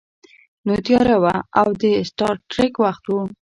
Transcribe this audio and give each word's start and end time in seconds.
نو 0.65 0.73
تیاره 0.85 1.15
وه 1.23 1.35
او 1.59 1.67
د 1.81 1.83
سټار 2.09 2.35
ټریک 2.51 2.73
وخت 2.83 3.03
و 3.07 3.13